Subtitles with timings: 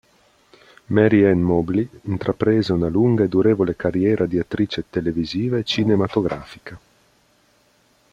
[0.87, 6.79] Mary Ann Mobley intraprese una lunga e durevole carriera di attrice televisiva e cinematografica.